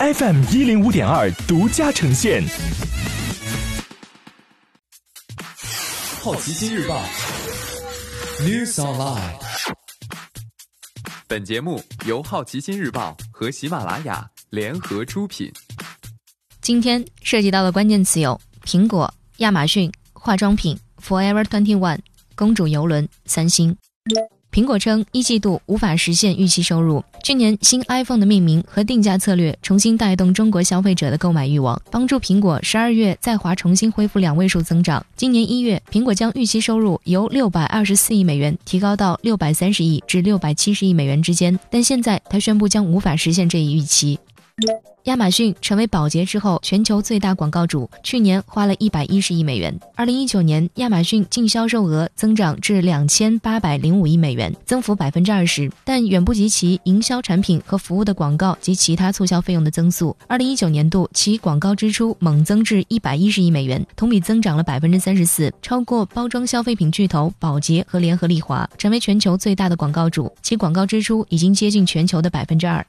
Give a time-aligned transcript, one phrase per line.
[0.00, 2.40] FM 一零五点二独家呈现。
[6.20, 7.02] 好奇心日报
[8.42, 9.34] ，News Online。
[11.26, 15.52] 本节目由好奇心日报和喜马拉雅联合出品。
[16.60, 21.98] 今天涉及到的关键词有：苹果、亚马逊、化妆品、Forever Twenty One、
[22.36, 23.76] 公主游轮、三星。
[24.58, 27.00] 苹果称，一季度无法实现预期收入。
[27.22, 35.06] 去年新 iPhone 的命名和定价策略重新带动中国消费者的购买欲望，帮助苹果十二月在华重新恢复两位数增长。
[35.14, 44.18] 今年一月，苹果将预期收入由六百二十四亿美元提高到六百三十亿至六百七十亿美元之间，但现在它宣布将无法实现这一预期。
[45.04, 49.74] 亚马逊成为宝洁之后全球最大广告主，去年花了一百一十亿美元。
[49.94, 60.14] 二零一九年，亚马逊净销售额增长至两千八百零五亿美元，增幅百分之二十，但远不及其营销产品和服务的广告及其他促销费用的增速。
[60.26, 70.30] 二零一九年度，其广告支出猛增至一百一十亿美元，同比增长了百分之三十四，超过包装消费品巨头宝洁和联合利华，成为全球最大的广告主。
[70.42, 72.84] 其广告支出已经接近全球的百分之二。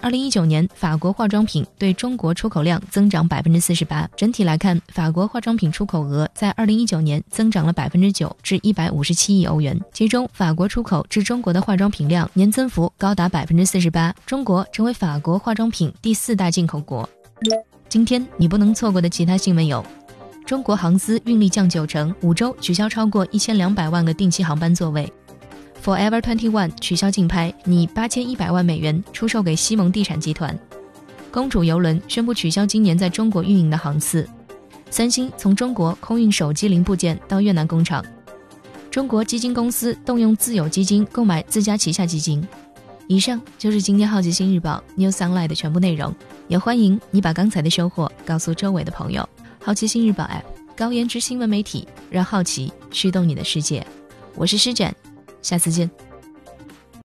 [0.00, 4.08] 二零一九年，法国化妆品对中国出口量增长百分之四十八。
[4.16, 9.78] 整体来看，法国化妆品出口额在二零一九年增长了百分之九，至一百五十七亿欧元。
[9.92, 17.08] 其中，法国出口至中国的化妆品量年增幅高达百分之四十八，中国成为法国化妆品第四大进口国。
[17.88, 19.84] 今天你不能错过的其他新闻有：
[20.46, 25.12] 中国航司运力降九成，五周取消超过一千两百万个定期航班座位。
[25.82, 30.56] Forever Twenty One 取消竞拍，拟八千一百万美元出售给西蒙地产集团。
[31.30, 34.28] 公主游轮宣布取消今年在中国运营的航次。
[34.90, 38.04] 三星从中国空运手机零部件到越南工厂。
[38.90, 42.46] 中国基金公司动用自有基金购买自家旗下基金。
[43.06, 46.14] 以上就是今天好奇心日报 New Sunlight 的全部内容。
[46.46, 49.26] 也欢迎你把刚才的收获告诉周围的朋友。
[49.60, 50.42] 好奇心日报 App
[50.76, 53.86] 高颜值新闻媒体，让好奇驱动你的世界。
[54.34, 54.94] 我是施展。
[55.42, 56.09] 下次见。